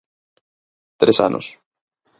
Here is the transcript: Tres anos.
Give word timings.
Tres 1.01 1.17
anos. 1.27 1.45